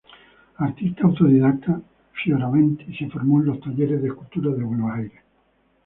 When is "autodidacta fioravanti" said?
1.03-2.91